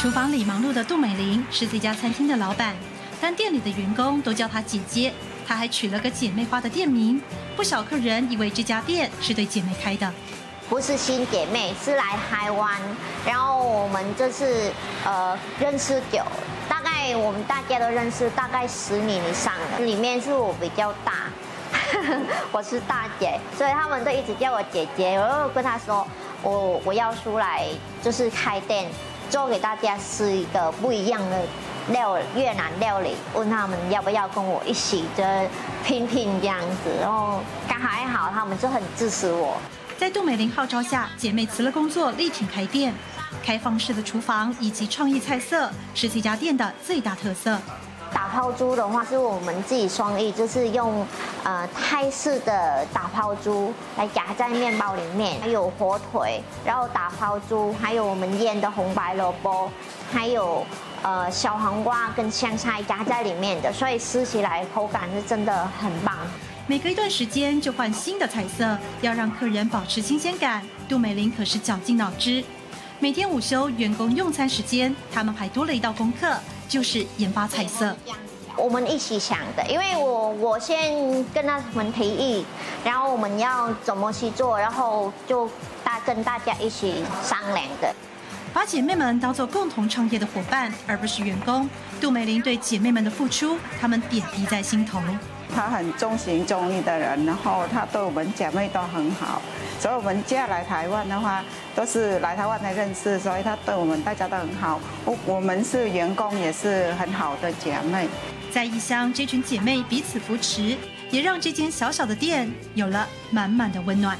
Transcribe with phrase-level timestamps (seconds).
[0.00, 2.74] 厨房里忙碌的杜美玲是这家餐厅的老板，
[3.20, 5.12] 但店里的员工都叫她姐姐。
[5.46, 7.22] 她还取了个姐妹花的店名，
[7.54, 10.12] 不少客人以为这家店是对姐妹开的。
[10.68, 12.80] 不是新姐妹，是来台湾，
[13.24, 14.72] 然后我们就是
[15.04, 16.24] 呃认识久，
[16.68, 19.78] 大概我们大家都认识大概十年以上了。
[19.80, 21.30] 里面是我比较大，
[22.50, 25.16] 我是大姐，所以他们都一直叫我姐姐。
[25.16, 26.06] 我又跟他说，
[26.42, 27.66] 我我要出来
[28.02, 28.88] 就是开店，
[29.32, 31.42] 做给大家吃一个不一样的
[31.88, 35.24] 料越南料理，问他们要不要跟我一起就
[35.82, 39.56] 拼拼这样子，然后刚好还好，他们就很支持我。
[39.96, 42.92] 在杜美玲号召下，姐妹辞了工作，力挺开店。
[43.42, 47.58] 开放式的厨房以及创意菜色是这家店的最大特色。
[48.12, 51.06] 打抛珠的话，是我们自己创意，就是用
[51.44, 59.70] 呃泰式的打抛珠来夹在面包里面，还有火腿，然后打抛珠，还有我们腌的红白萝卜，
[60.12, 60.64] 还有
[61.02, 66.16] 呃小黄瓜跟香菜夹在里面的，所以吃起来口感是真的很棒。
[66.66, 70.62] 每隔一段时间就换新的彩色，要让客人保持新鲜感。
[70.88, 72.44] 杜美玲可是绞尽脑汁。
[73.02, 76.32] 每天午休员工用餐时间，他们还多了一道功课，
[76.68, 77.96] 就是研发彩色。
[78.56, 80.94] 我们一起想的，因为我我先
[81.34, 82.46] 跟他们提议，
[82.84, 85.50] 然后我们要怎么去做，然后就
[85.82, 87.92] 大跟大家一起商量的。
[88.54, 91.68] 把姐妹们当做共同创业的伙伴，而不是员工。
[92.00, 95.02] 杜美玲对姐妹们的付出，她们点滴在心头。
[95.54, 99.40] 他很重情重义的人，然后他对我们姐妹都很好，
[99.78, 104.80] 所以我们接下来台湾的话，都是来台湾才认识，所以他对我们大家都很好。
[105.04, 108.08] 我我们是员工，也是很好的姐妹。
[108.50, 110.76] 在异乡，这群姐妹彼此扶持，
[111.10, 114.18] 也让这间小小的店有了满满的温暖。